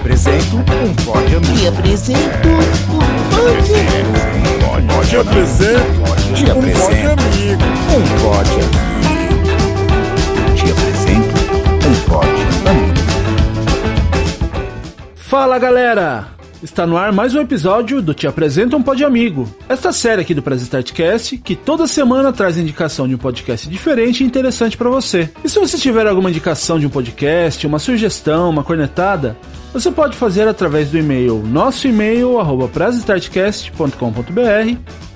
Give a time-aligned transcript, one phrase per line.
[0.00, 1.54] apresento um pode amigo.
[1.58, 3.00] Te apresento um
[3.36, 3.72] pode.
[4.88, 5.82] Pode Te apresento
[6.34, 7.64] Te um apresento amigo.
[7.90, 9.44] um pode amigo.
[10.56, 11.36] Te apresento
[11.86, 13.00] um pode amigo.
[15.16, 16.39] Fala galera!
[16.62, 19.48] Está no ar mais um episódio do Te Apresenta um Pod Amigo.
[19.66, 24.22] Esta série aqui do Press Startcast, que toda semana traz indicação de um podcast diferente
[24.22, 25.30] e interessante para você.
[25.42, 29.38] E se você tiver alguma indicação de um podcast, uma sugestão, uma cornetada,
[29.72, 32.70] você pode fazer através do e-mail nosso e-mail arroba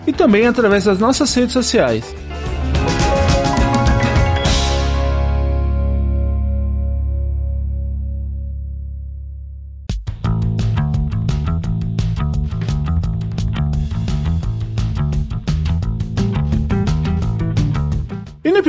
[0.06, 2.14] e também através das nossas redes sociais.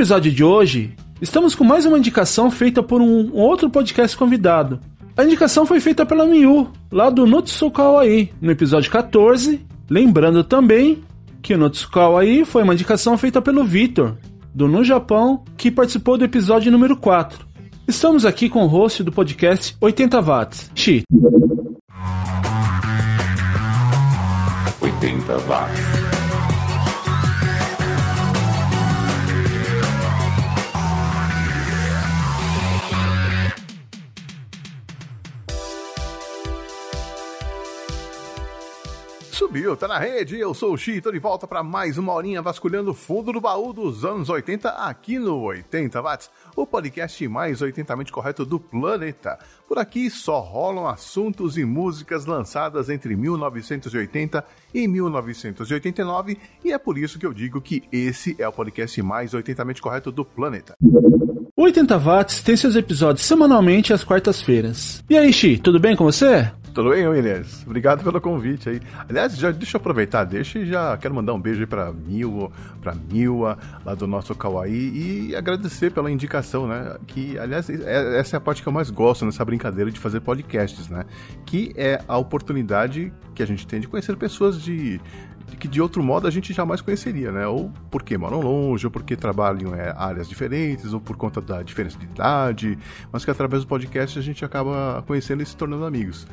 [0.06, 4.78] Episódio de hoje, estamos com mais uma indicação feita por um outro podcast convidado.
[5.16, 9.66] A indicação foi feita pela Miyu, lá do Nutsu Kawaii, no episódio 14.
[9.90, 11.02] Lembrando também
[11.42, 14.14] que o Nutsu Kawaii foi uma indicação feita pelo Vitor,
[14.54, 17.44] do No Japão, que participou do episódio número 4.
[17.88, 21.02] Estamos aqui com o host do podcast 80 Watts, Shi.
[24.80, 26.15] 80 watts.
[39.36, 40.38] Subiu, tá na rede.
[40.38, 43.38] Eu sou o Xi, tô de volta para mais uma horinha vasculhando o fundo do
[43.38, 49.38] baú dos anos 80 aqui no 80 Watts, o podcast mais 80mente correto do planeta.
[49.68, 56.96] Por aqui só rolam assuntos e músicas lançadas entre 1980 e 1989 e é por
[56.96, 60.74] isso que eu digo que esse é o podcast mais 80mente correto do planeta.
[61.54, 65.04] O 80 Watts tem seus episódios semanalmente às quartas-feiras.
[65.10, 66.50] E aí, Shi, tudo bem com você?
[66.76, 67.62] Tudo bem, Williams?
[67.64, 68.82] Obrigado pelo convite aí.
[69.08, 72.52] Aliás, já, deixa eu aproveitar, deixa e já quero mandar um beijo aí pra Mil,
[72.82, 72.92] pra
[73.82, 76.98] lá do nosso Kawaii, e agradecer pela indicação, né?
[77.06, 80.20] Que, aliás, é- essa é a parte que eu mais gosto nessa brincadeira de fazer
[80.20, 81.06] podcasts, né?
[81.46, 85.00] Que é a oportunidade que a gente tem de conhecer pessoas de.
[85.58, 87.46] que de outro modo a gente jamais conheceria, né?
[87.46, 91.96] Ou porque moram longe, ou porque trabalham em áreas diferentes, ou por conta da diferença
[91.98, 92.78] de idade,
[93.10, 96.26] mas que através do podcast a gente acaba conhecendo e se tornando amigos.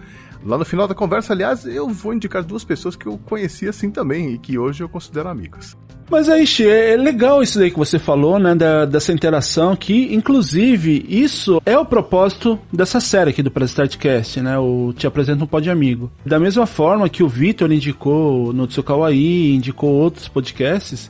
[0.45, 3.89] Lá no final da conversa, aliás, eu vou indicar duas pessoas que eu conheci assim
[3.89, 5.75] também e que hoje eu considero amigos.
[6.11, 8.53] Mas aí, Xi, é legal isso daí que você falou, né?
[8.53, 14.41] da- dessa interação que, inclusive, isso é o propósito dessa série aqui do Press Startcast,
[14.41, 14.59] né?
[14.59, 16.11] O Te Apresenta um Pod Amigo.
[16.25, 21.09] Da mesma forma que o Vitor indicou no Tsukawai, indicou outros podcasts,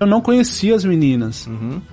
[0.00, 1.46] eu não conhecia as meninas.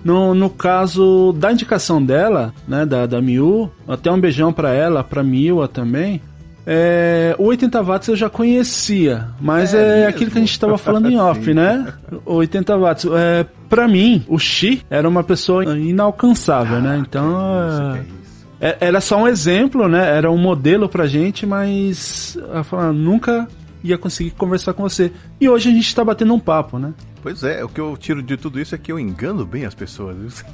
[0.04, 5.04] No, no caso da indicação dela, né, da, da Miu, até um beijão pra ela,
[5.04, 6.22] pra Miwa também.
[6.70, 10.78] É, o 80 watts eu já conhecia, mas É é, aquilo que a gente tava
[10.78, 11.94] falando em off, né?
[12.26, 13.06] O 80 watts.
[13.10, 16.98] É, pra mim, o Xi era uma pessoa inalcançável, né?
[16.98, 17.26] Então.
[17.70, 18.48] Isso, é, que é isso.
[18.60, 20.10] é- Era só um exemplo, né?
[20.18, 23.48] Era um modelo pra gente, mas falou, "Ah, nunca
[23.82, 25.14] ia conseguir conversar com você.
[25.40, 26.94] E hoje a gente tá batendo um papo, né?
[27.24, 29.74] Pois é, o que eu tiro de tudo isso é que eu engano bem as
[29.74, 30.44] pessoas.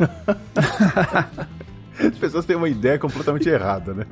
[2.00, 4.06] As pessoas têm uma ideia completamente errada, né?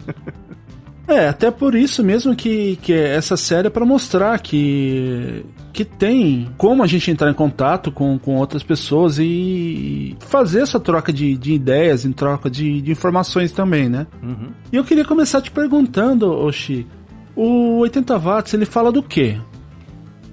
[1.11, 6.49] É, até por isso mesmo que, que essa série é pra mostrar que, que tem
[6.57, 11.35] como a gente entrar em contato com, com outras pessoas e fazer essa troca de,
[11.35, 14.07] de ideias, em troca de, de informações também, né?
[14.23, 14.51] Uhum.
[14.71, 16.87] E eu queria começar te perguntando, Oxi,
[17.35, 19.37] o 80 watts ele fala do quê?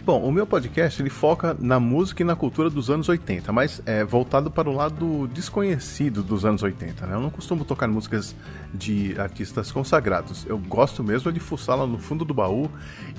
[0.09, 3.83] Bom, o meu podcast ele foca na música e na cultura dos anos 80, mas
[3.85, 7.15] é voltado para o lado desconhecido dos anos 80, né?
[7.15, 8.35] Eu não costumo tocar músicas
[8.73, 10.47] de artistas consagrados.
[10.49, 12.71] Eu gosto mesmo de fuçar lá no fundo do baú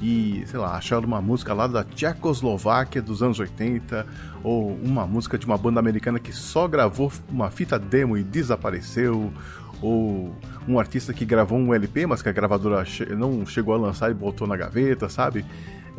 [0.01, 4.07] e, sei lá, achar uma música lá da Tchecoslováquia dos anos 80
[4.43, 9.31] ou uma música de uma banda americana que só gravou uma fita demo e desapareceu
[9.79, 10.35] ou
[10.67, 12.83] um artista que gravou um LP, mas que a gravadora
[13.15, 15.45] não chegou a lançar e botou na gaveta, sabe?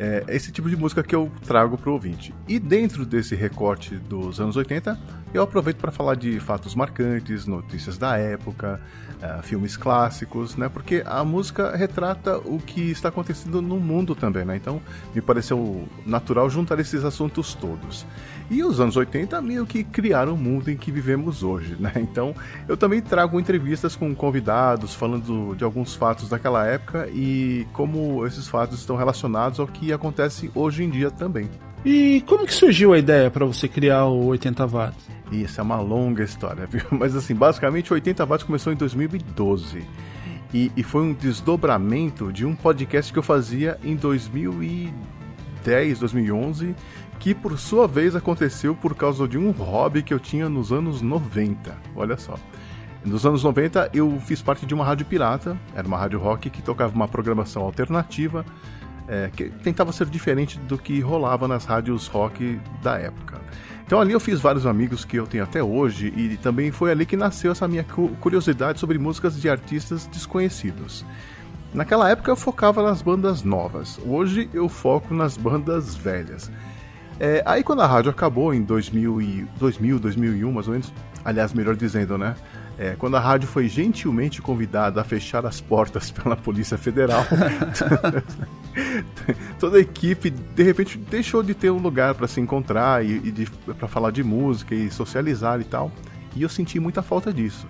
[0.03, 2.33] É esse tipo de música que eu trago pro ouvinte.
[2.47, 4.99] E dentro desse recorte dos anos 80,
[5.31, 8.81] eu aproveito para falar de fatos marcantes, notícias da época,
[9.21, 10.67] eh, filmes clássicos, né?
[10.67, 14.55] Porque a música retrata o que está acontecendo no mundo também, né?
[14.55, 14.81] Então,
[15.13, 18.03] me pareceu natural juntar esses assuntos todos.
[18.51, 21.93] E os anos 80 meio que criaram o mundo em que vivemos hoje, né?
[22.11, 22.35] Então,
[22.67, 28.49] eu também trago entrevistas com convidados falando de alguns fatos daquela época e como esses
[28.49, 31.49] fatos estão relacionados ao que acontece hoje em dia também.
[31.85, 35.07] E como que surgiu a ideia para você criar o 80 watts?
[35.31, 36.83] Isso é uma longa história, viu?
[36.91, 39.87] Mas assim, basicamente o 80 watts começou em 2012.
[40.53, 46.75] E, e foi um desdobramento de um podcast que eu fazia em 2010, 2011,
[47.21, 51.03] que por sua vez aconteceu por causa de um hobby que eu tinha nos anos
[51.03, 51.77] 90.
[51.95, 52.33] Olha só.
[53.05, 56.63] Nos anos 90 eu fiz parte de uma rádio pirata, era uma rádio rock que
[56.63, 58.43] tocava uma programação alternativa,
[59.07, 63.39] é, que tentava ser diferente do que rolava nas rádios rock da época.
[63.85, 67.05] Então ali eu fiz vários amigos que eu tenho até hoje e também foi ali
[67.05, 67.83] que nasceu essa minha
[68.19, 71.05] curiosidade sobre músicas de artistas desconhecidos.
[71.71, 76.51] Naquela época eu focava nas bandas novas, hoje eu foco nas bandas velhas.
[77.23, 80.91] É, aí quando a rádio acabou em 2000, e, 2000, 2001 mais ou menos,
[81.23, 82.35] aliás, melhor dizendo, né?
[82.79, 87.23] É, quando a rádio foi gentilmente convidada a fechar as portas pela Polícia Federal,
[89.59, 93.73] toda a equipe de repente deixou de ter um lugar para se encontrar e, e
[93.75, 95.91] para falar de música e socializar e tal.
[96.35, 97.67] E eu senti muita falta disso.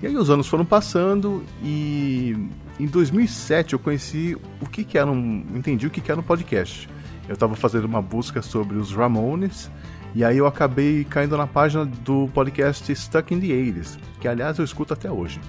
[0.00, 2.34] E aí os anos foram passando e
[2.80, 6.24] em 2007 eu conheci o que, que era um, entendi o que, que era um
[6.24, 6.88] podcast.
[7.28, 9.70] Eu estava fazendo uma busca sobre os Ramones
[10.14, 14.58] e aí eu acabei caindo na página do podcast Stuck in the 80s, que aliás
[14.58, 15.40] eu escuto até hoje.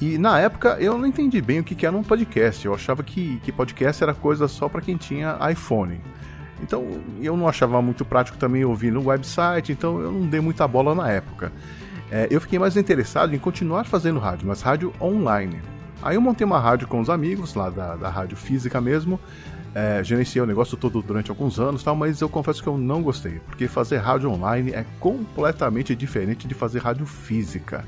[0.00, 2.64] E na época eu não entendi bem o que era um podcast.
[2.64, 6.00] Eu achava que, que podcast era coisa só para quem tinha iPhone.
[6.62, 6.86] Então
[7.20, 10.94] eu não achava muito prático também ouvir no website, então eu não dei muita bola
[10.94, 11.52] na época.
[12.10, 15.60] É, eu fiquei mais interessado em continuar fazendo rádio, mas rádio online.
[16.02, 19.20] Aí eu montei uma rádio com os amigos lá da, da rádio física mesmo,
[19.74, 23.02] é, gerenciei o negócio todo durante alguns anos, tal, mas eu confesso que eu não
[23.02, 27.84] gostei, porque fazer rádio online é completamente diferente de fazer rádio física.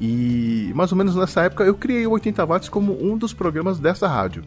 [0.00, 3.78] E mais ou menos nessa época eu criei o 80 watts como um dos programas
[3.78, 4.42] dessa rádio.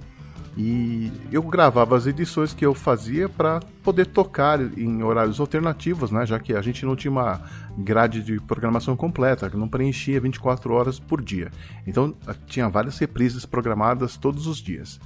[0.58, 6.26] E eu gravava as edições que eu fazia para poder tocar em horários alternativos, né?
[6.26, 7.42] Já que a gente não tinha uma
[7.78, 11.52] grade de programação completa, que não preenchia 24 horas por dia.
[11.86, 12.16] Então
[12.48, 14.98] tinha várias reprises programadas todos os dias.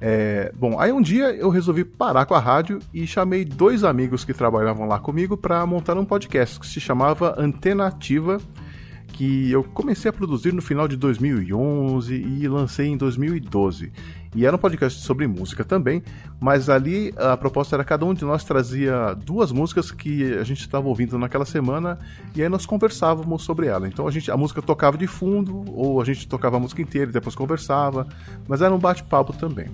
[0.00, 4.24] É, bom, aí um dia eu resolvi parar com a rádio e chamei dois amigos
[4.24, 8.38] que trabalhavam lá comigo para montar um podcast que se chamava Antena Ativa,
[9.08, 13.90] que eu comecei a produzir no final de 2011 e lancei em 2012.
[14.34, 16.02] E era um podcast sobre música também,
[16.40, 20.60] mas ali a proposta era cada um de nós trazia duas músicas que a gente
[20.60, 21.98] estava ouvindo naquela semana
[22.34, 23.88] e aí nós conversávamos sobre ela.
[23.88, 27.10] Então a gente a música tocava de fundo ou a gente tocava a música inteira
[27.10, 28.06] e depois conversava,
[28.46, 29.70] mas era um bate-papo também.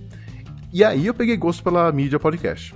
[0.73, 2.75] E aí eu peguei gosto pela mídia podcast.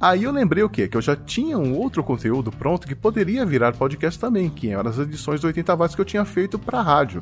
[0.00, 0.88] Aí eu lembrei o quê?
[0.88, 4.88] Que eu já tinha um outro conteúdo pronto que poderia virar podcast também, que eram
[4.88, 7.20] as edições do 80 watts que eu tinha feito para rádio.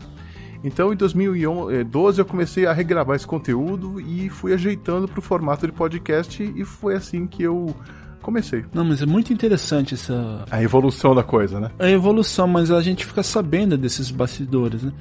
[0.62, 5.66] Então, em 2012, eu comecei a regravar esse conteúdo e fui ajeitando para o formato
[5.66, 7.74] de podcast e foi assim que eu
[8.22, 8.64] comecei.
[8.74, 10.44] Não, mas é muito interessante essa.
[10.50, 11.70] A evolução da coisa, né?
[11.78, 14.92] A evolução, mas a gente fica sabendo desses bastidores, né?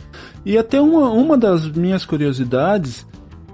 [0.46, 3.06] E até uma, uma das minhas curiosidades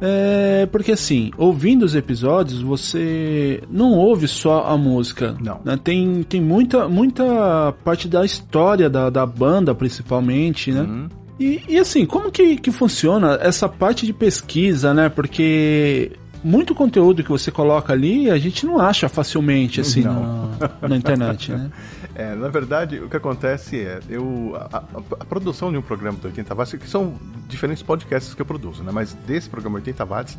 [0.06, 5.35] é porque assim, ouvindo os episódios, você não ouve só a música.
[5.39, 5.61] Não.
[5.63, 5.79] Né?
[5.81, 10.81] Tem, tem muita, muita parte da história da, da banda, principalmente, né?
[10.81, 11.07] Uhum.
[11.39, 15.09] E, e assim, como que, que funciona essa parte de pesquisa, né?
[15.09, 16.12] Porque
[16.44, 20.50] muito conteúdo que você coloca ali a gente não acha facilmente assim na,
[20.81, 21.71] na, internet, né?
[22.15, 24.83] É, na verdade, o que acontece é, eu a, a,
[25.21, 27.15] a, produção de um programa do 80 watts, que são
[27.47, 28.91] diferentes podcasts que eu produzo, né?
[28.91, 30.38] Mas desse programa 80 watts,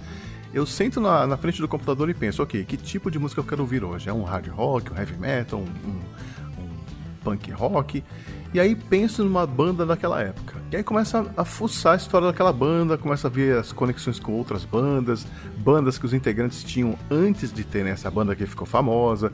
[0.53, 3.45] eu sento na, na frente do computador e penso, ok, que tipo de música eu
[3.45, 4.09] quero ouvir hoje?
[4.09, 6.69] É um hard rock, um heavy metal, um, um, um
[7.25, 8.05] punk rock?
[8.55, 10.63] E aí penso numa banda daquela época.
[10.71, 14.31] E aí começa a fuçar a história daquela banda, começa a ver as conexões com
[14.31, 15.27] outras bandas,
[15.59, 19.33] bandas que os integrantes tinham antes de terem essa banda que ficou famosa.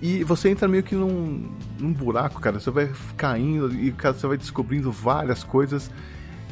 [0.00, 2.60] E você entra meio que num, num buraco, cara.
[2.60, 5.90] Você vai caindo e cara, você vai descobrindo várias coisas.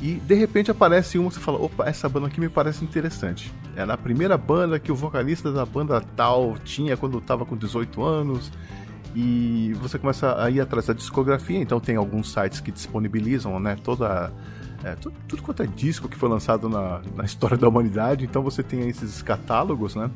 [0.02, 3.52] E de repente aparece uma você fala: opa, essa banda aqui me parece interessante.
[3.76, 8.02] Era a primeira banda que o vocalista da banda tal tinha quando estava com 18
[8.02, 8.50] anos
[9.14, 13.76] e você começa a ir atrás da discografia, então tem alguns sites que disponibilizam né,
[13.82, 14.32] toda.
[14.82, 18.42] É, tudo, tudo, quanto é disco que foi lançado na, na história da humanidade, então
[18.42, 20.10] você tem esses catálogos, né?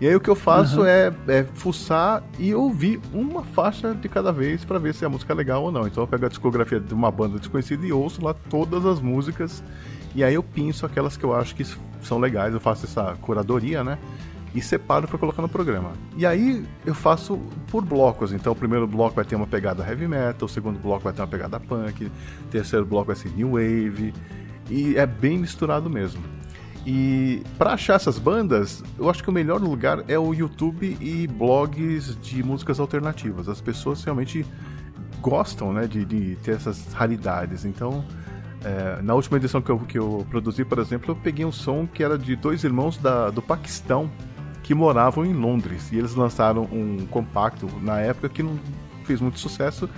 [0.00, 0.86] E aí o que eu faço uhum.
[0.86, 5.32] é, é fuçar e ouvir uma faixa de cada vez para ver se a música
[5.32, 5.86] é legal ou não.
[5.86, 9.62] Então eu pego a discografia de uma banda desconhecida e ouço lá todas as músicas.
[10.14, 11.64] E aí eu pinço aquelas que eu acho que
[12.02, 13.98] são legais, eu faço essa curadoria, né?
[14.54, 15.92] E separo para colocar no programa.
[16.16, 18.32] E aí eu faço por blocos.
[18.32, 21.20] Então o primeiro bloco vai ter uma pegada heavy metal, o segundo bloco vai ter
[21.22, 22.10] uma pegada punk, o
[22.50, 24.14] terceiro bloco vai ser new wave
[24.70, 26.22] e é bem misturado mesmo.
[26.86, 31.26] E para achar essas bandas, eu acho que o melhor lugar é o YouTube e
[31.26, 33.48] blogs de músicas alternativas.
[33.48, 34.46] As pessoas realmente
[35.20, 37.64] gostam né, de, de ter essas raridades.
[37.64, 38.04] Então
[38.64, 41.86] É, na última edição que eu, que eu produzi, por exemplo, eu peguei um som
[41.86, 44.10] que era de dois irmãos da, do Paquistão
[44.64, 45.92] que moravam em Londres.
[45.92, 48.58] E eles lançaram um compacto na época que não
[49.04, 49.88] fez muito sucesso,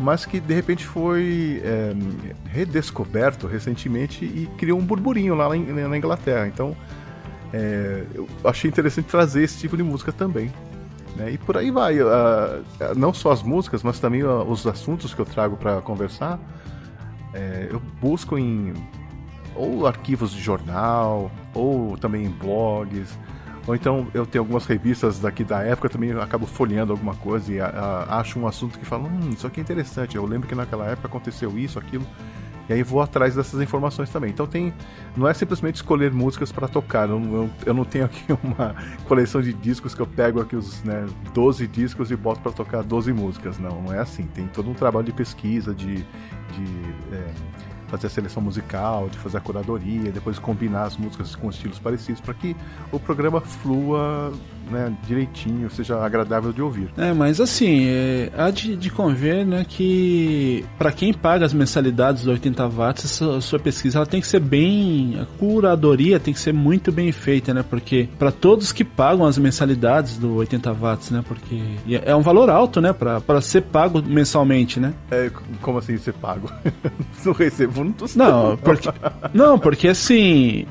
[0.00, 1.94] mas que de repente foi é,
[2.46, 6.48] redescoberto recentemente e criou um burburinho lá na Inglaterra.
[6.48, 6.74] Então
[7.52, 10.50] é, eu achei interessante trazer esse tipo de música também.
[11.14, 11.32] Né?
[11.32, 12.00] E por aí vai.
[12.00, 12.64] Uh,
[12.96, 16.38] não só as músicas, mas também uh, os assuntos que eu trago para conversar.
[17.34, 18.72] É, eu busco em
[19.54, 23.18] ou arquivos de jornal, ou também em blogs,
[23.68, 27.60] ou então eu tenho algumas revistas daqui da época, também acabo folheando alguma coisa e
[27.60, 30.54] a, a, acho um assunto que fala, hum, isso aqui é interessante, eu lembro que
[30.54, 32.06] naquela época aconteceu isso, aquilo.
[32.68, 34.30] E aí vou atrás dessas informações também.
[34.30, 34.74] Então tem.
[35.16, 37.08] Não é simplesmente escolher músicas para tocar.
[37.08, 38.74] Eu, eu, eu, não tenho aqui uma
[39.06, 42.82] coleção de discos que eu pego aqui os né, 12 discos e boto para tocar
[42.82, 43.58] 12 músicas.
[43.58, 44.24] Não, não é assim.
[44.24, 45.96] Tem todo um trabalho de pesquisa, de.
[45.96, 47.30] de é,
[47.88, 52.20] fazer a seleção musical, de fazer a curadoria, depois combinar as músicas com estilos parecidos
[52.20, 52.56] para que
[52.92, 54.32] o programa flua
[54.70, 56.88] né, direitinho, seja agradável de ouvir.
[56.96, 58.92] É, mas assim, é, há de, de
[59.46, 64.20] né, que para quem paga as mensalidades do 80 watts, essa sua pesquisa ela tem
[64.20, 65.18] que ser bem.
[65.20, 67.64] A curadoria tem que ser muito bem feita, né?
[67.68, 71.24] Porque para todos que pagam as mensalidades do 80 watts, né?
[71.26, 71.60] Porque
[72.04, 72.92] é um valor alto, né?
[72.92, 74.94] Para ser pago mensalmente, né?
[75.10, 76.50] É, como assim ser pago?
[77.24, 78.88] não recebo um Não, porque,
[79.32, 80.66] não, porque assim,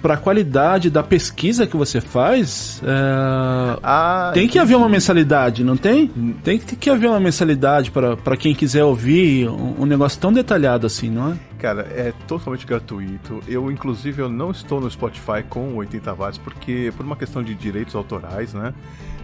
[0.00, 2.80] para a qualidade da pesquisa que você faz.
[2.84, 6.08] É, ah, tem que haver uma mensalidade, não tem?
[6.42, 10.86] Tem que, que haver uma mensalidade para quem quiser ouvir um, um, negócio tão detalhado
[10.86, 11.36] assim, não é?
[11.58, 13.40] Cara, é totalmente gratuito.
[13.46, 17.54] Eu, inclusive, eu não estou no Spotify com 80 watts porque por uma questão de
[17.54, 18.72] direitos autorais, né?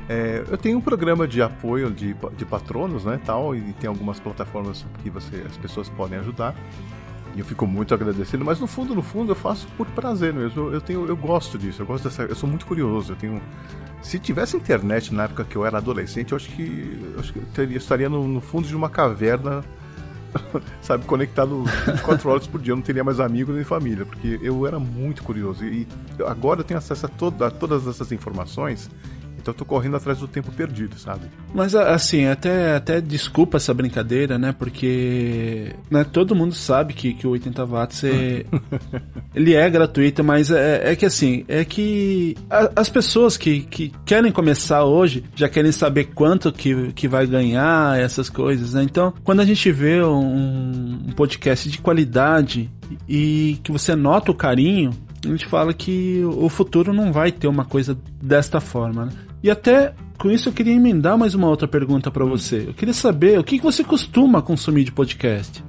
[0.09, 4.21] É, eu tenho um programa de apoio de, de patronos, né, tal, e tem algumas
[4.21, 6.55] plataformas que você, as pessoas podem ajudar.
[7.37, 10.73] E eu fico muito agradecido, mas no fundo, no fundo, eu faço por prazer mesmo.
[10.73, 13.13] Eu, tenho, eu gosto disso, eu gosto dessa, eu sou muito curioso.
[13.13, 13.43] Eu tenho,
[14.01, 17.39] se tivesse internet na época que eu era adolescente, eu acho que, eu acho que
[17.39, 19.63] eu teria, estaria no, no fundo de uma caverna
[20.81, 24.67] sabe, conectado 24 horas por dia, eu não teria mais amigos nem família, porque eu
[24.67, 25.63] era muito curioso.
[25.65, 25.87] E
[26.27, 28.91] agora eu tenho acesso a, toda, a todas essas informações
[29.47, 31.27] então eu tô correndo atrás do tempo perdido, sabe?
[31.55, 34.53] Mas assim, até, até desculpa essa brincadeira, né?
[34.53, 38.45] Porque né, todo mundo sabe que, que o 80 watts é,
[39.33, 43.93] ele é gratuito, mas é, é que assim, é que a, as pessoas que, que
[44.05, 48.83] querem começar hoje já querem saber quanto que, que vai ganhar, essas coisas, né?
[48.83, 52.69] Então, quando a gente vê um, um podcast de qualidade
[53.09, 54.91] e que você nota o carinho,
[55.25, 59.13] a gente fala que o futuro não vai ter uma coisa desta forma, né?
[59.43, 62.65] E até com isso eu queria emendar mais uma outra pergunta para você.
[62.69, 65.63] Eu queria saber o que você costuma consumir de podcast.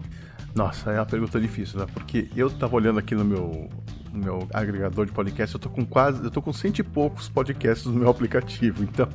[0.56, 1.86] Nossa, é uma pergunta difícil, né?
[1.94, 3.70] Porque eu tava olhando aqui no meu,
[4.12, 7.30] no meu agregador de podcast, eu tô com quase, eu tô com cento e poucos
[7.30, 9.08] podcasts no meu aplicativo, então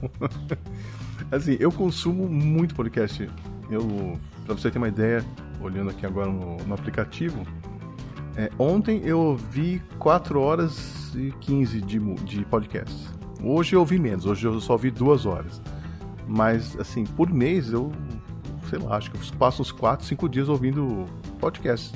[1.32, 3.28] assim, eu consumo muito podcast.
[3.70, 5.24] Eu, para você ter uma ideia,
[5.60, 7.42] olhando aqui agora no, no aplicativo,
[8.36, 13.21] é, ontem eu ouvi 4 horas e 15 de, de podcasts.
[13.42, 15.60] Hoje eu ouvi menos, hoje eu só ouvi duas horas.
[16.26, 17.90] Mas, assim, por mês eu,
[18.70, 21.06] sei lá, acho que eu passo uns 4, 5 dias ouvindo
[21.40, 21.92] podcasts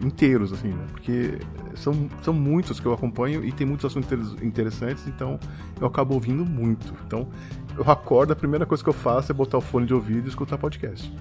[0.00, 0.86] inteiros, assim, né?
[0.90, 1.38] Porque
[1.74, 5.38] são, são muitos que eu acompanho e tem muitos assuntos interessantes, então
[5.80, 6.94] eu acabo ouvindo muito.
[7.06, 7.28] Então,
[7.76, 10.28] eu acordo, a primeira coisa que eu faço é botar o fone de ouvido e
[10.28, 11.12] escutar podcast.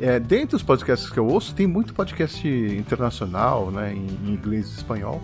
[0.00, 4.76] É, dentre os podcasts que eu ouço, tem muito podcast internacional, né, em, inglês e
[4.76, 5.20] espanhol.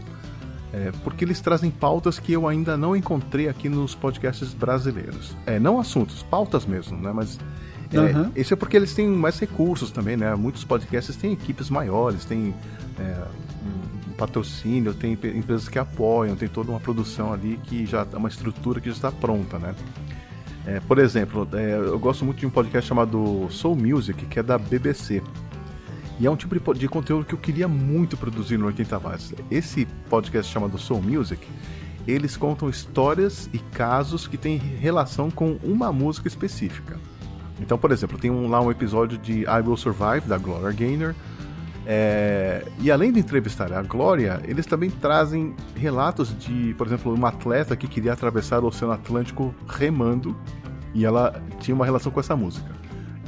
[0.73, 5.35] É, porque eles trazem pautas que eu ainda não encontrei aqui nos podcasts brasileiros.
[5.47, 7.11] É, não assuntos, pautas mesmo, né?
[7.13, 7.39] Mas
[7.93, 8.31] é, uhum.
[8.37, 10.35] isso é porque eles têm mais recursos também, né?
[10.35, 12.55] Muitos podcasts têm equipes maiores, têm
[12.99, 13.25] é,
[14.11, 18.79] um patrocínio, tem empresas que apoiam, tem toda uma produção ali que já uma estrutura
[18.81, 19.75] que já está pronta, né?
[20.67, 24.43] É, por exemplo, é, eu gosto muito de um podcast chamado Soul Music, que é
[24.43, 25.23] da BBC.
[26.21, 29.35] E é um tipo de, conteúdo que eu queria muito produzir no 80 Watts.
[29.51, 31.47] Esse podcast chamado Soul Music,
[32.07, 36.99] eles contam histórias e casos que têm relação com uma música específica.
[37.61, 41.15] Então, por exemplo, tem um, lá um episódio de I Will Survive, da Gloria Gaynor.
[41.87, 47.29] É, e além de entrevistar a Glória, eles também trazem relatos de, por exemplo, uma
[47.29, 50.37] atleta que queria atravessar o Oceano Atlântico remando
[50.93, 52.77] e ela tinha uma relação com essa música.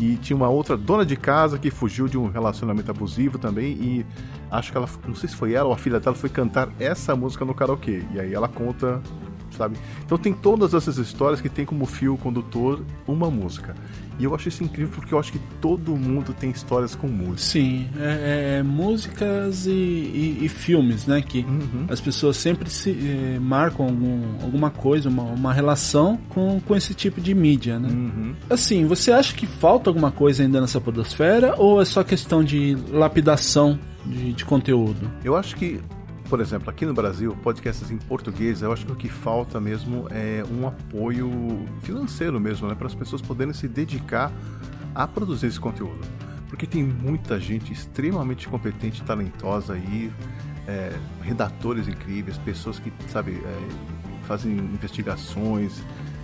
[0.01, 3.73] E tinha uma outra dona de casa que fugiu de um relacionamento abusivo também.
[3.73, 4.07] E
[4.51, 7.15] acho que ela, não sei se foi ela ou a filha dela, foi cantar essa
[7.15, 8.03] música no karaokê.
[8.15, 9.03] E aí ela conta
[9.51, 9.77] sabe?
[10.05, 13.75] Então tem todas essas histórias que tem como fio condutor uma música.
[14.21, 17.39] E eu acho isso incrível porque eu acho que todo mundo tem histórias com música.
[17.39, 21.23] Sim, é, é, músicas e, e, e, filmes, né?
[21.23, 21.87] Que uhum.
[21.89, 26.93] as pessoas sempre se é, marcam algum, alguma coisa, uma, uma relação com, com esse
[26.93, 27.89] tipo de mídia, né?
[27.89, 28.35] Uhum.
[28.51, 32.77] Assim, você acha que falta alguma coisa ainda nessa podosfera ou é só questão de
[32.91, 35.11] lapidação de, de conteúdo?
[35.25, 35.81] Eu acho que
[36.31, 40.07] por exemplo, aqui no Brasil, podcasts em português, eu acho que o que falta mesmo
[40.13, 41.29] é um apoio
[41.83, 42.75] financeiro mesmo, né?
[42.77, 44.31] Para as pessoas poderem se dedicar
[44.95, 45.99] a produzir esse conteúdo.
[46.49, 50.13] Porque tem muita gente extremamente competente talentosa aí,
[50.69, 53.69] é, redatores incríveis, pessoas que, sabe, é,
[54.25, 55.83] fazem investigações,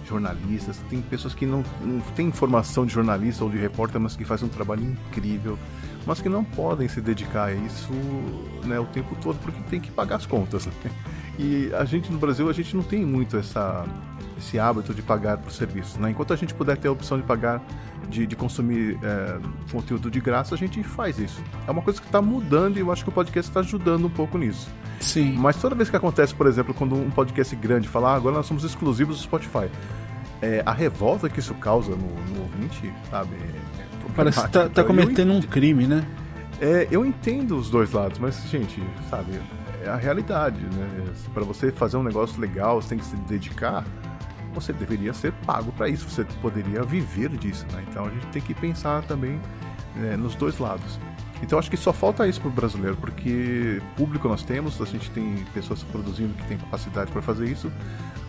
[0.09, 4.25] jornalistas, tem pessoas que não, não têm formação de jornalista ou de repórter, mas que
[4.25, 5.59] fazem um trabalho incrível
[6.07, 7.93] mas que não podem se dedicar a isso
[8.65, 10.67] né, o tempo todo porque tem que pagar as contas.
[10.67, 10.73] Né?
[11.38, 13.85] E a gente no Brasil a gente não tem muito essa,
[14.38, 15.97] esse hábito de pagar por serviços.
[15.97, 16.11] Né?
[16.11, 17.62] Enquanto a gente puder ter a opção de pagar,
[18.09, 19.38] de, de consumir é,
[19.71, 21.43] conteúdo de graça, a gente faz isso.
[21.66, 24.11] É uma coisa que está mudando e eu acho que o podcast está ajudando um
[24.11, 24.69] pouco nisso.
[25.00, 25.35] Sim.
[25.37, 28.47] Mas toda vez que acontece, por exemplo, quando um podcast grande fala, ah, agora nós
[28.47, 29.71] somos exclusivos do Spotify.
[30.40, 33.37] É, a revolta que isso causa no, no ouvinte, sabe?
[34.14, 36.07] Parece que tá, tá cometendo um crime, né?
[36.61, 39.38] É, eu entendo os dois lados, mas, gente, sabe,
[39.87, 41.12] é a realidade, né?
[41.33, 43.85] Para você fazer um negócio legal, você tem que se dedicar,
[44.52, 47.85] você deveria ser pago para isso, você poderia viver disso, né?
[47.88, 49.40] Então a gente tem que pensar também
[49.95, 50.99] né, nos dois lados.
[51.43, 55.45] Então acho que só falta isso pro brasileiro, porque público nós temos, a gente tem
[55.52, 57.71] pessoas produzindo que tem capacidade para fazer isso.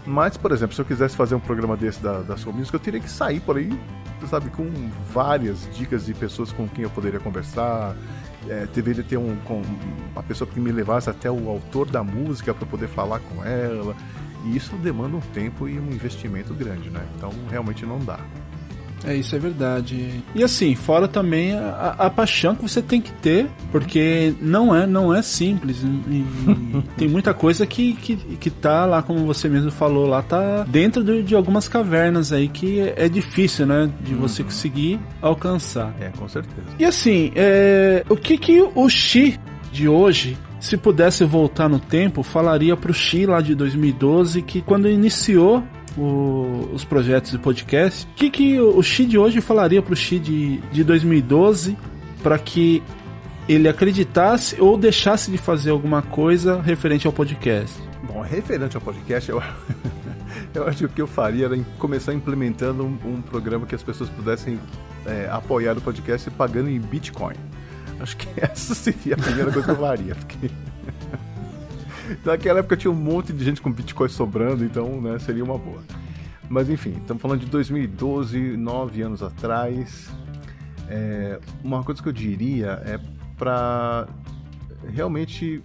[0.06, 3.00] Mas, por exemplo, se eu quisesse fazer um programa desse da, da Music, eu teria
[3.00, 3.78] que sair por aí
[4.26, 4.66] sabe, com
[5.14, 7.96] várias dicas de pessoas com quem eu poderia conversar.
[8.50, 9.62] É, deveria ter um, com,
[10.12, 13.96] uma pessoa que me levasse até o autor da música para poder falar com ela.
[14.46, 17.06] E isso demanda um tempo e um investimento grande, né?
[17.16, 18.20] Então realmente não dá.
[19.06, 20.24] É, isso é verdade.
[20.34, 24.88] E assim, fora também a, a, paixão que você tem que ter, porque não é,
[24.88, 25.78] não é simples.
[26.98, 31.04] Tem muita coisa que, que, que tá lá, como você mesmo falou, lá tá dentro
[31.04, 33.90] de, de algumas cavernas aí que é, é difícil, né?
[34.02, 34.22] De uhum.
[34.22, 35.94] você conseguir alcançar.
[36.00, 36.68] É, com certeza.
[36.80, 39.40] E assim, é, o que que o Xi
[39.72, 44.90] de hoje se pudesse voltar no tempo, falaria pro Xi lá de 2012 que quando
[44.90, 45.64] iniciou
[45.98, 48.06] o, os projetos de podcast.
[48.06, 51.78] O que, que o Xi de hoje falaria pro Xi de, de 2012
[52.22, 52.84] para que
[53.48, 57.82] ele acreditasse ou deixasse de fazer alguma coisa referente ao podcast?
[58.04, 59.42] Bom, referente ao podcast, eu,
[60.54, 63.84] eu acho que o que eu faria era começar implementando um, um programa que as
[63.84, 64.60] pessoas pudessem
[65.06, 67.36] é, apoiar o podcast pagando em Bitcoin.
[68.00, 70.16] Acho que essa seria a primeira coisa que eu faria.
[70.16, 70.50] Porque...
[72.24, 75.82] Naquela época tinha um monte de gente com Bitcoin sobrando, então né, seria uma boa.
[76.50, 80.10] Mas enfim, estamos falando de 2012, nove anos atrás.
[80.90, 83.00] É, uma coisa que eu diria é
[83.38, 84.08] para
[84.94, 85.62] realmente.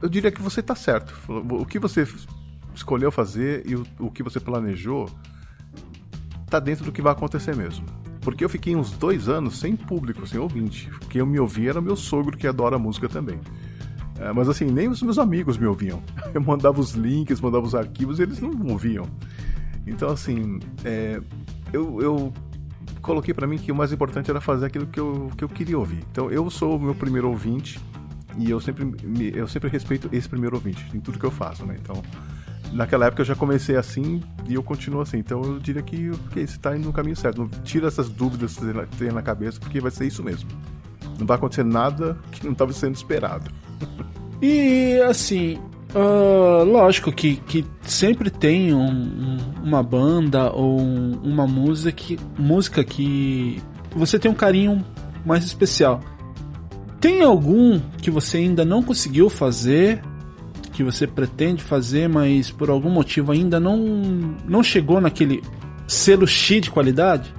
[0.00, 1.14] Eu diria que você está certo.
[1.28, 2.06] O que você
[2.74, 5.08] escolheu fazer e o, o que você planejou
[6.44, 7.86] está dentro do que vai acontecer mesmo.
[8.20, 10.90] Porque eu fiquei uns dois anos sem público, sem ouvinte.
[11.08, 13.40] Quem eu me ouvia era meu sogro, que adora música também.
[14.20, 16.02] É, mas assim, nem os meus amigos me ouviam.
[16.34, 19.06] Eu mandava os links, mandava os arquivos e eles não ouviam.
[19.86, 21.20] Então, assim, é,
[21.72, 22.32] eu, eu
[23.00, 25.78] coloquei para mim que o mais importante era fazer aquilo que eu, que eu queria
[25.78, 26.04] ouvir.
[26.12, 27.80] Então, eu sou o meu primeiro ouvinte
[28.36, 28.94] e eu sempre,
[29.34, 31.76] eu sempre respeito esse primeiro ouvinte em tudo que eu faço, né?
[31.80, 32.02] Então,
[32.72, 35.18] naquela época eu já comecei assim e eu continuo assim.
[35.18, 37.48] Então, eu diria que okay, você está indo no caminho certo.
[37.64, 40.48] Tira essas dúvidas que você tem na cabeça, porque vai ser isso mesmo.
[41.18, 43.50] Não vai acontecer nada que não estava sendo esperado.
[44.42, 45.58] E assim,
[45.94, 52.18] uh, lógico que, que sempre tem um, um, uma banda ou um, uma música que,
[52.38, 53.60] música que
[53.94, 54.84] você tem um carinho
[55.24, 56.00] mais especial.
[57.00, 60.02] Tem algum que você ainda não conseguiu fazer,
[60.72, 63.78] que você pretende fazer, mas por algum motivo ainda não,
[64.46, 65.42] não chegou naquele
[65.86, 67.34] selo X de qualidade?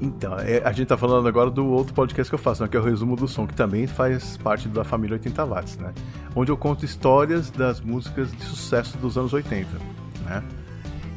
[0.00, 2.76] Então, é, a gente tá falando agora do outro podcast que eu faço, né, que
[2.76, 5.92] é o Resumo do Som, que também faz parte da família 80 watts, né?
[6.34, 9.68] Onde eu conto histórias das músicas de sucesso dos anos 80,
[10.24, 10.42] né?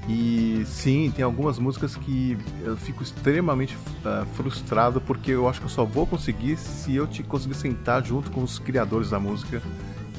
[0.08, 5.68] E sim, tem algumas músicas que eu fico extremamente uh, frustrado porque eu acho que
[5.68, 9.62] eu só vou conseguir se eu te conseguir sentar junto com os criadores da música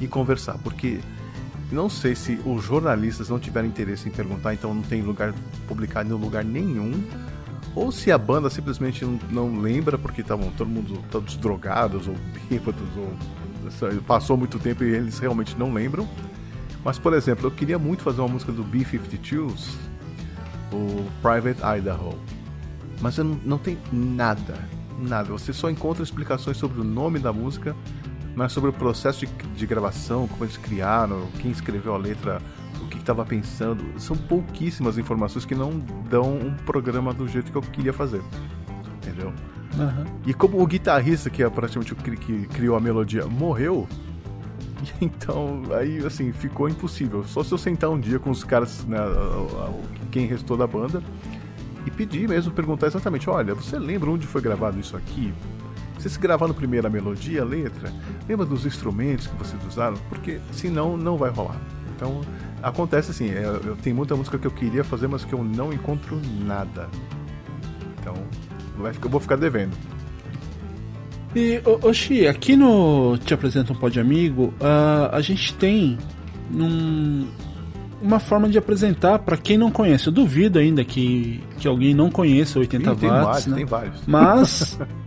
[0.01, 1.01] e conversar, porque
[1.73, 5.35] não sei se os jornalistas não tiverem interesse em perguntar, então não tem lugar
[5.67, 6.93] publicado em lugar nenhum
[7.75, 12.15] ou se a banda simplesmente não, não lembra porque estavam todo mundo todos drogados ou
[12.49, 13.15] bêbados ou
[14.07, 16.09] passou muito tempo e eles realmente não lembram,
[16.85, 19.77] Mas, por exemplo, eu queria muito fazer uma música do B-52s,
[20.73, 22.19] o Private Idaho.
[23.01, 24.55] Mas eu não, não tem nada,
[24.99, 25.31] nada.
[25.31, 27.77] Você só encontra explicações sobre o nome da música,
[28.35, 32.41] mas sobre o processo de, de gravação, como eles criaram, quem escreveu a letra,
[32.83, 33.85] o que estava pensando.
[33.99, 38.23] São pouquíssimas informações que não dão um programa do jeito que eu queria fazer.
[38.97, 39.33] Entendeu?
[39.79, 40.05] Aham.
[40.27, 43.89] E como o guitarrista, que é praticamente o que, criou a melodia, morreu,
[45.01, 47.25] então aí assim ficou impossível.
[47.25, 48.99] Só se eu sentar um dia com os caras, né,
[50.11, 51.03] quem restou da banda,
[51.87, 55.33] e pedir mesmo, perguntar exatamente: olha, você lembra onde foi gravado isso aqui?
[55.99, 57.93] Vocês gravaram primeiro a melodia, a letra?
[58.27, 59.97] Lembra dos instrumentos que vocês usaram?
[60.09, 61.61] Porque senão não vai rolar.
[61.95, 62.23] Então
[62.63, 65.73] acontece assim: é, eu tenho muita música que eu queria fazer, mas que eu não
[65.73, 66.89] encontro nada.
[68.01, 68.15] Então
[68.79, 69.77] vai eu vou ficar devendo.
[71.35, 75.97] E, ô, ô Xi, aqui no Te Apresenta um Pod Amigo, ah, a gente tem
[76.53, 77.27] um-
[78.03, 80.09] uma forma de apresentar pra quem não conhece.
[80.09, 83.57] Eu duvido ainda que, que alguém não conheça o 80 Ih, tem watts, vários, né?
[83.57, 84.03] tem vários.
[84.07, 84.79] Mas,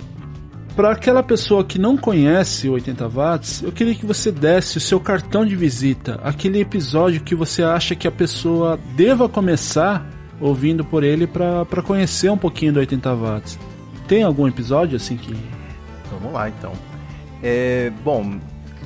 [0.75, 4.81] para aquela pessoa que não conhece o 80 watts, eu queria que você desse o
[4.81, 10.05] seu cartão de visita, aquele episódio que você acha que a pessoa deva começar
[10.39, 13.59] ouvindo por ele para conhecer um pouquinho do 80 watts.
[14.07, 15.35] Tem algum episódio assim que
[16.11, 16.73] Vamos lá então.
[17.41, 18.39] É, bom,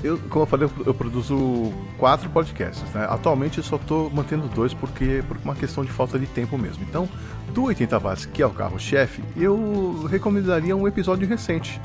[0.07, 2.91] eu, como eu falei, eu, produzo quatro podcasts.
[2.93, 3.05] Né?
[3.09, 6.83] Atualmente eu só estou mantendo dois porque por uma questão de falta de tempo mesmo.
[6.87, 7.07] Então,
[7.53, 11.79] do 80 watts, que é o carro-chefe, eu recomendaria um episódio recente.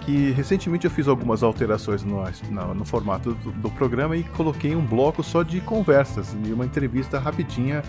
[0.00, 4.74] Que recentemente eu fiz algumas alterações no, no, no formato do, do programa e coloquei
[4.74, 7.82] um bloco só de conversas e uma entrevista rapidinha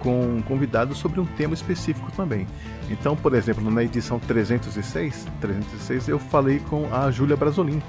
[0.00, 2.46] com convidados sobre um tema específico também.
[2.90, 7.80] Então, por exemplo, na edição 306, 306 eu falei com a Júlia Brasolin,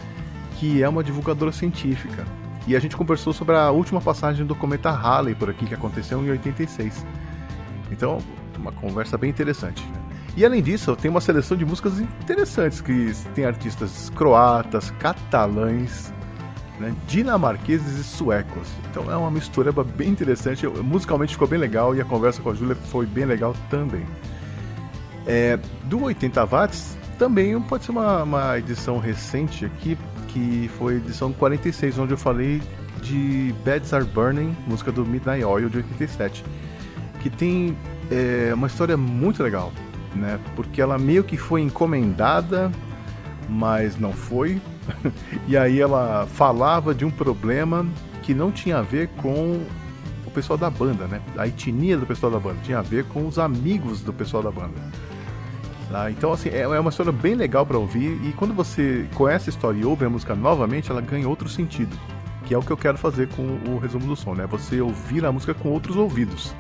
[0.62, 2.24] que é uma divulgadora científica.
[2.68, 6.24] E a gente conversou sobre a última passagem do cometa Halley por aqui, que aconteceu
[6.24, 7.04] em 86.
[7.92, 8.20] Então,
[8.60, 9.84] uma conversa bem interessante.
[10.38, 16.14] E além disso, tenho uma seleção de músicas interessantes, que tem artistas croatas, catalães,
[16.80, 18.68] né, dinamarqueses e suecos.
[18.92, 20.68] Então é uma mistura bem interessante.
[20.68, 24.06] Musicalmente ficou bem legal e a conversa com a Júlia foi bem legal também.
[25.26, 29.98] É, do 80 watts também pode ser uma, uma edição recente aqui,
[30.32, 32.62] que foi edição 46, onde eu falei
[33.02, 36.44] de Beds Are Burning, música do Midnight Oil de 87,
[37.22, 37.78] que tem
[38.10, 39.72] é, uma história muito legal,
[40.16, 40.40] né?
[40.56, 42.72] Porque ela meio que foi encomendada,
[43.50, 44.62] mas não foi.
[45.48, 47.88] e aí ela falava de um problema
[48.24, 49.62] que não tinha a ver com
[50.26, 51.22] o pessoal da banda, né?
[51.38, 54.52] A etnia do pessoal da banda, tinha a ver com os amigos do pessoal da
[54.52, 54.80] banda.
[55.92, 56.10] Tá?
[56.10, 59.52] Então, assim, é é uma história bem legal pra ouvir e quando você conhece a
[59.52, 61.98] história e ouve a música novamente, ela ganha outro sentido.
[62.46, 64.46] Que é o que eu quero fazer com o resumo do som, né?
[64.48, 66.56] Você ouvir a música com outros ouvidos.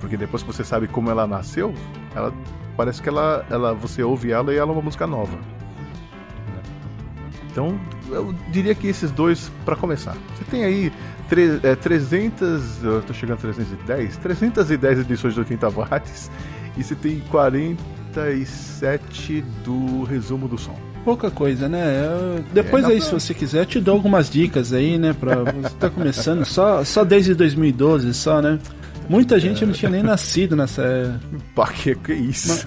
[0.00, 1.74] Porque depois que você sabe como ela nasceu,
[2.14, 2.32] ela
[2.76, 5.36] parece que ela, ela você ouve ela e ela é uma música nova.
[7.50, 7.78] Então,
[8.10, 10.16] eu diria que esses dois para começar.
[10.36, 10.92] Você tem aí
[11.28, 16.30] tre- é, 300, eu tô chegando a 310, 310 edições de 80 watts
[16.76, 17.20] e você tem
[18.18, 20.74] 47 do resumo do som.
[21.04, 22.04] pouca coisa, né?
[22.04, 25.14] Eu- depois É, aí, pra- se você quiser, eu te dou algumas dicas aí, né?
[25.18, 28.58] Pra você tá começando só, só desde 2012, só, né?
[29.08, 31.18] Muita gente não tinha nem nascido nessa.
[31.54, 32.66] Pá, que, que isso?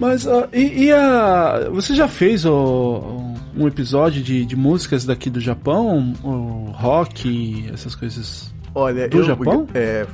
[0.00, 1.68] Mas ó, e, e a.
[1.72, 6.12] Você já fez o- um episódio de, de músicas daqui do Japão?
[6.24, 8.52] O rock, essas coisas.
[8.74, 9.68] Olha, Do eu, Japão?
[9.74, 10.06] É,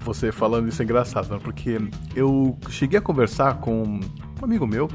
[0.00, 1.40] você falando isso é engraçado, né?
[1.42, 1.78] porque
[2.14, 4.00] eu cheguei a conversar com um
[4.44, 4.88] amigo meu,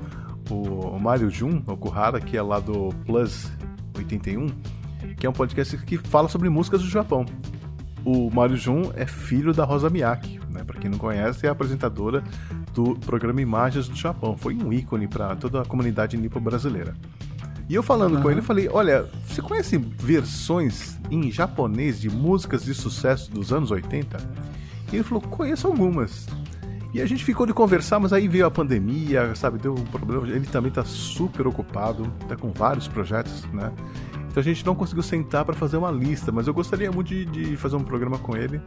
[0.50, 3.52] o Mário Jun, o Kuhara, que é lá do Plus
[3.96, 4.48] 81,
[5.18, 7.26] que é um podcast que fala sobre músicas do Japão.
[8.04, 10.64] O Mário Jun é filho da Rosa Miyake, né?
[10.64, 12.24] Para quem não conhece, é a apresentadora
[12.74, 14.38] do programa Imagens do Japão.
[14.38, 16.94] Foi um ícone para toda a comunidade nipo brasileira.
[17.68, 18.32] E eu falando com Aham.
[18.32, 23.72] ele, eu falei: Olha, você conhece versões em japonês de músicas de sucesso dos anos
[23.72, 24.18] 80?
[24.96, 26.26] E ele falou: Conheço algumas.
[26.94, 29.60] E a gente ficou de conversar, mas aí veio a pandemia, sabe?
[29.60, 30.26] Deu um problema.
[30.30, 33.74] Ele também tá super ocupado, tá com vários projetos, né?
[34.30, 37.26] Então a gente não conseguiu sentar para fazer uma lista, mas eu gostaria muito de,
[37.26, 38.62] de fazer um programa com ele.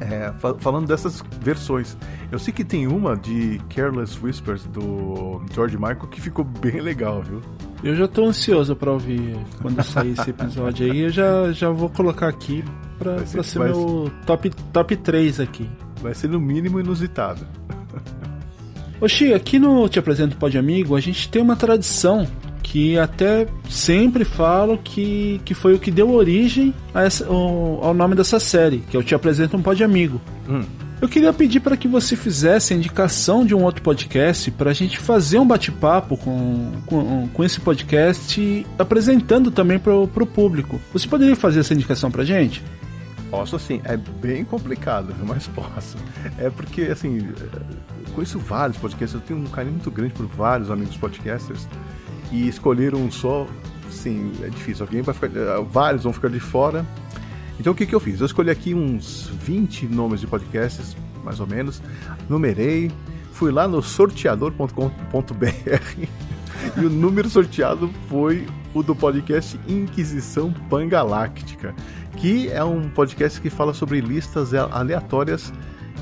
[0.00, 1.96] É, fa- falando dessas versões.
[2.32, 7.22] Eu sei que tem uma de Careless Whispers do George Michael que ficou bem legal,
[7.22, 7.40] viu?
[7.82, 11.00] Eu já tô ansioso pra ouvir quando sair esse episódio aí.
[11.00, 12.64] Eu já, já vou colocar aqui
[12.98, 15.68] pra, Vai ser- pra ser vai meu top, top 3 aqui.
[16.02, 17.46] Vai ser no mínimo inusitado.
[19.00, 22.26] Oxi, aqui no Te Apresento Pode Amigo, a gente tem uma tradição
[22.64, 28.16] que até sempre falo que, que foi o que deu origem essa, ao, ao, nome
[28.16, 30.20] dessa série, que eu te apresento um pod amigo.
[30.48, 30.64] Hum.
[31.00, 34.74] Eu queria pedir para que você fizesse a indicação de um outro podcast para a
[34.74, 40.80] gente fazer um bate-papo com, com, com, esse podcast apresentando também para o público.
[40.92, 42.64] Você poderia fazer essa indicação para gente?
[43.30, 45.98] Posso sim, é bem complicado, mas posso.
[46.38, 47.28] É porque, assim,
[48.14, 51.68] conheço vários podcasts, eu tenho um carinho muito grande por vários amigos podcasters
[52.34, 53.46] e escolher um só,
[53.88, 54.84] sim, é difícil.
[54.84, 56.84] Alguém vai ficar, vários vão ficar de fora.
[57.58, 58.18] Então o que, que eu fiz?
[58.20, 61.80] Eu escolhi aqui uns 20 nomes de podcasts, mais ou menos,
[62.28, 62.90] numerei,
[63.32, 64.80] fui lá no sorteador.com.br
[66.76, 71.74] e o número sorteado foi o do podcast Inquisição Pangaláctica
[72.16, 75.52] que é um podcast que fala sobre listas aleatórias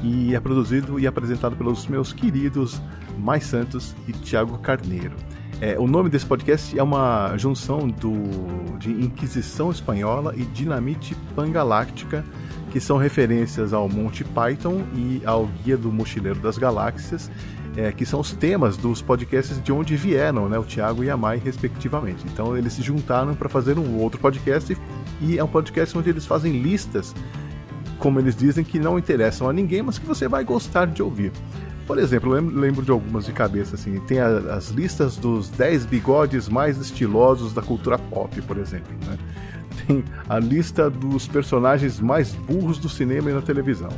[0.02, 2.80] e é produzido e apresentado pelos meus queridos
[3.18, 5.14] Mais Santos e Tiago Carneiro.
[5.62, 8.12] É, o nome desse podcast é uma junção do,
[8.80, 12.24] de Inquisição Espanhola e Dinamite Pangaláctica,
[12.72, 17.30] que são referências ao Monty Python e ao Guia do Mochileiro das Galáxias,
[17.76, 21.16] é, que são os temas dos podcasts de onde vieram, né, o Tiago e a
[21.16, 22.24] Mai, respectivamente.
[22.26, 24.76] Então eles se juntaram para fazer um outro podcast
[25.20, 27.14] e é um podcast onde eles fazem listas,
[28.00, 31.30] como eles dizem, que não interessam a ninguém, mas que você vai gostar de ouvir.
[31.86, 35.86] Por exemplo, eu lembro de algumas de cabeça, assim, tem a, as listas dos 10
[35.86, 39.18] bigodes mais estilosos da cultura pop, por exemplo, né?
[39.86, 43.90] Tem a lista dos personagens mais burros do cinema e na televisão.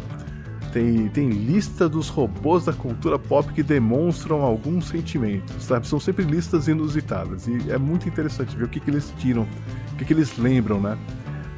[0.73, 5.87] Tem, tem lista dos robôs da cultura pop que demonstram alguns sentimentos, sabe?
[5.87, 9.47] São sempre listas inusitadas e é muito interessante ver o que, que eles tiram,
[9.92, 10.99] o que, que eles lembram, né?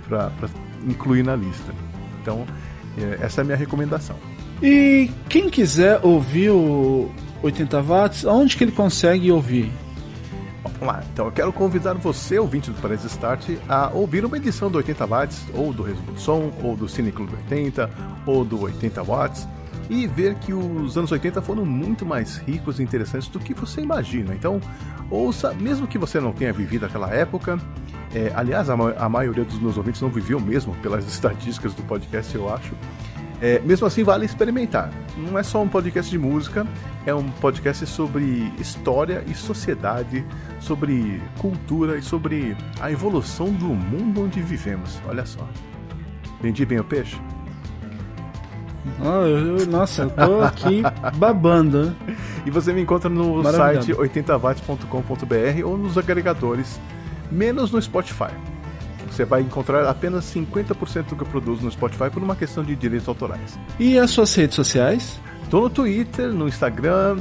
[0.08, 0.48] Pra, pra
[0.86, 1.72] incluir na lista.
[2.20, 2.44] Então,
[2.98, 4.16] é, essa é a minha recomendação.
[4.62, 7.10] E quem quiser ouvir o
[7.42, 9.70] 80 watts, onde que ele consegue ouvir?
[10.62, 14.70] Vamos lá, então eu quero convidar você, ouvinte do Paris Start, a ouvir uma edição
[14.70, 17.90] do 80 Watts, ou do Resumo do Som, ou do Cine Club 80,
[18.26, 19.48] ou do 80 Watts,
[19.88, 23.80] e ver que os anos 80 foram muito mais ricos e interessantes do que você
[23.80, 24.34] imagina.
[24.34, 24.60] Então,
[25.10, 27.58] ouça, mesmo que você não tenha vivido aquela época,
[28.14, 31.82] é, aliás, a, ma a maioria dos meus ouvintes não viveu mesmo, pelas estatísticas do
[31.82, 32.74] podcast, eu acho.
[33.40, 34.90] É, mesmo assim, vale experimentar.
[35.16, 36.66] Não é só um podcast de música,
[37.05, 40.25] é um podcast sobre história e sociedade,
[40.59, 44.99] sobre cultura e sobre a evolução do mundo onde vivemos.
[45.07, 45.46] Olha só.
[46.40, 47.16] Vendi bem o peixe?
[49.01, 50.83] Oh, eu, nossa, eu tô aqui
[51.18, 51.94] babando.
[52.44, 56.81] E você me encontra no site 80watts.com.br ou nos agregadores,
[57.31, 58.31] menos no Spotify.
[59.16, 62.76] Você vai encontrar apenas 50% do que eu produzo no Spotify por uma questão de
[62.76, 63.59] direitos autorais.
[63.81, 65.18] E as suas redes sociais?
[65.48, 67.16] Tô no Twitter, no Instagram,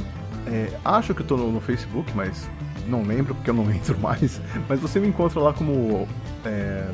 [0.46, 2.50] é, acho que tô no, no, Facebook, mas
[2.86, 4.42] não lembro porque eu não entro mais.
[4.68, 6.06] Mas você me encontra lá como
[6.44, 6.84] é,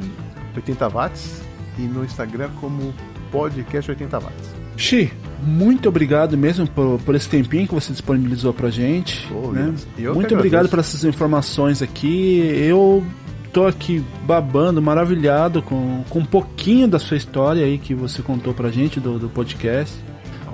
[0.55, 1.43] 80 watts
[1.77, 2.95] e no Instagram como
[3.33, 4.55] podcast 80 watts.
[4.77, 5.13] Xi,
[5.43, 9.29] muito obrigado mesmo por, por esse tempinho que você disponibilizou pra gente.
[9.33, 9.75] Oh, né?
[10.15, 12.39] Muito obrigado por essas informações aqui.
[12.57, 13.05] Eu
[13.53, 18.55] tô aqui babando, maravilhado com, com um pouquinho da sua história aí que você contou
[18.55, 19.95] pra gente do, do podcast.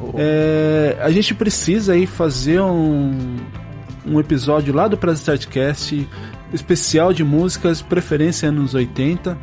[0.03, 0.13] Oh.
[0.17, 3.37] É, a gente precisa aí fazer um,
[4.07, 6.07] um episódio lá do Prazer Startcast
[6.53, 9.37] especial de músicas, preferência anos 80.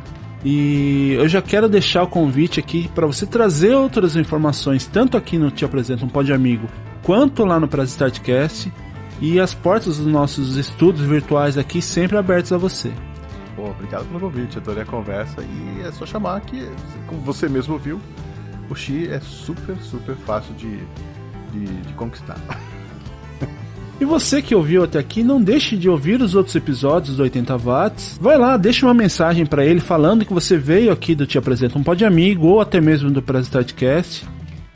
[0.44, 5.38] E eu já quero deixar o convite aqui para você trazer outras informações, tanto aqui
[5.38, 6.68] no Te Apresento um Pode Amigo,
[7.02, 8.72] quanto lá no Prazer Startcast.
[9.20, 12.92] E as portas dos nossos estudos virtuais aqui sempre abertas a você.
[13.56, 16.68] Pô, obrigado pelo convite, adorei a conversa e é só chamar que,
[17.06, 17.98] como você mesmo viu,
[18.68, 20.78] o Xi é super, super fácil de,
[21.52, 22.38] de, de conquistar.
[23.98, 27.56] E você que ouviu até aqui, não deixe de ouvir os outros episódios do 80
[27.56, 28.18] Watts.
[28.20, 31.78] Vai lá, deixa uma mensagem para ele falando que você veio aqui do Te Apresenta
[31.78, 34.28] um Pod Amigo ou até mesmo do Presentadcast.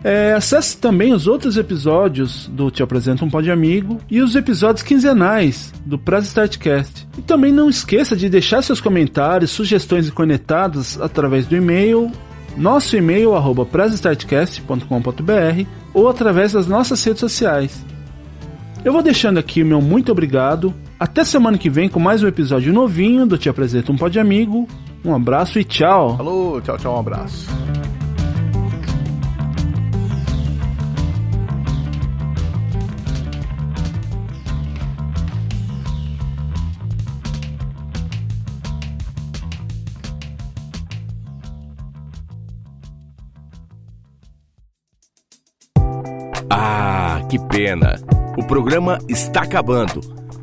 [0.03, 4.83] É, acesse também os outros episódios do Te Apresento um Pod Amigo e os episódios
[4.83, 7.07] quinzenais do Press Startcast.
[7.19, 12.11] E também não esqueça de deixar seus comentários, sugestões e conectados através do e-mail,
[12.57, 13.67] nosso e-mail arroba
[15.93, 17.85] ou através das nossas redes sociais.
[18.83, 20.75] Eu vou deixando aqui o meu muito obrigado.
[20.99, 24.67] Até semana que vem com mais um episódio novinho do Te Apresento um Pod Amigo.
[25.05, 26.17] Um abraço e tchau.
[26.17, 28.00] Falou, tchau, tchau, um abraço.
[47.31, 47.95] Que pena!
[48.37, 50.01] O programa está acabando.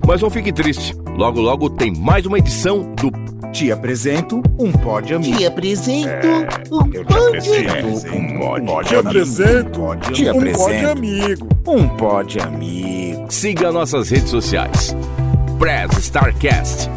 [0.07, 3.11] Mas não fique triste Logo, logo tem mais uma edição do
[3.51, 5.37] Te apresento um pod amigo.
[5.37, 6.27] Te apresento
[6.71, 11.47] um apresento um pod Te apresento um apresento amigo.
[11.67, 13.25] um pod amigo.
[13.29, 14.95] Siga nossas redes sociais.
[15.59, 16.89] Press Starcast